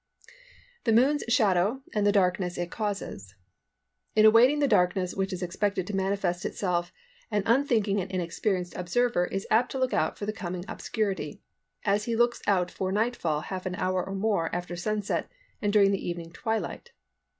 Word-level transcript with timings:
THE 0.85 0.93
MOON'S 0.93 1.23
SHADOW 1.29 1.81
AND 1.93 2.07
THE 2.07 2.11
DARKNESS 2.11 2.57
IT 2.57 2.71
CAUSES. 2.71 3.35
In 4.15 4.25
awaiting 4.25 4.57
the 4.57 4.67
darkness 4.67 5.13
which 5.13 5.31
is 5.31 5.43
expected 5.43 5.85
to 5.85 5.95
manifest 5.95 6.43
itself 6.43 6.91
an 7.29 7.43
unthinking 7.45 8.01
and 8.01 8.09
inexperienced 8.09 8.75
observer 8.75 9.27
is 9.27 9.45
apt 9.51 9.71
to 9.73 9.77
look 9.77 9.93
out 9.93 10.17
for 10.17 10.25
the 10.25 10.33
coming 10.33 10.65
obscurity, 10.67 11.43
as 11.85 12.05
he 12.05 12.15
looks 12.15 12.41
out 12.47 12.71
for 12.71 12.91
night 12.91 13.15
fall 13.15 13.41
half 13.41 13.67
an 13.67 13.75
hour 13.75 14.03
or 14.03 14.15
more 14.15 14.49
after 14.55 14.75
sunset 14.75 15.29
and 15.61 15.71
during 15.71 15.91
the 15.91 16.03
evening 16.03 16.31
twilight. 16.31 16.93